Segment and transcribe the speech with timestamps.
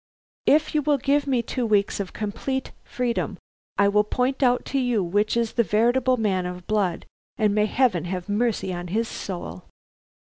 [0.47, 3.37] If you will give me two weeks of complete freedom,
[3.77, 7.05] I will point out to you which is the veritable man of blood,
[7.37, 9.65] and may Heaven have mercy on his soul!"